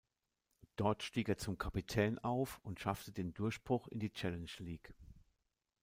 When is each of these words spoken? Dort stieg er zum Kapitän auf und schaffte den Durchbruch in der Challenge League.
Dort 0.77 1.03
stieg 1.03 1.29
er 1.29 1.37
zum 1.37 1.59
Kapitän 1.59 2.17
auf 2.17 2.57
und 2.63 2.79
schaffte 2.79 3.11
den 3.11 3.35
Durchbruch 3.35 3.87
in 3.89 3.99
der 3.99 4.11
Challenge 4.11 4.49
League. 4.57 4.95